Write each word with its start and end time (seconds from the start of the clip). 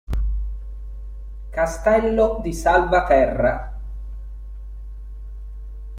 Castello 1.51 2.39
di 2.41 2.53
Salvaterra 2.53 3.71